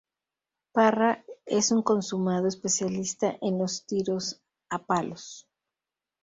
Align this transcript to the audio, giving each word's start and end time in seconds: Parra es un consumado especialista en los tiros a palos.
Parra 0.71 1.23
es 1.45 1.69
un 1.69 1.83
consumado 1.83 2.47
especialista 2.47 3.37
en 3.39 3.59
los 3.59 3.85
tiros 3.85 4.41
a 4.71 4.79
palos. 4.83 5.47